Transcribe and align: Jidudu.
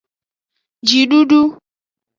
Jidudu. 0.89 1.41